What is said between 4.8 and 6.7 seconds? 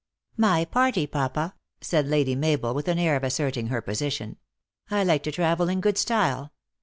1 like to travel in good style.